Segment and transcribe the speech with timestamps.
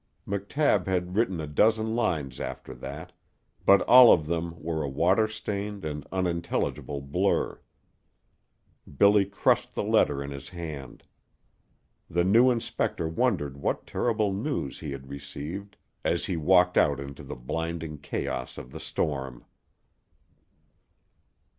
[0.27, 3.11] McTabb had written a dozen lines after that,
[3.67, 7.61] but all of them were a water stained and unintelligible blur.
[8.97, 11.03] Billy crushed the letter in his hand.
[12.09, 17.21] The new inspector wondered what terrible news he had received as he walked out into
[17.23, 19.45] the blinding chaos of the storm.